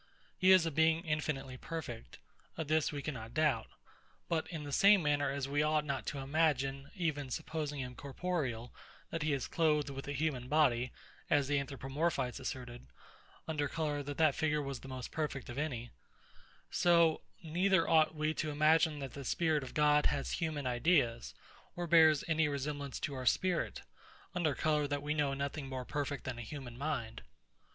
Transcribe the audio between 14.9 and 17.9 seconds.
perfect of any; so, neither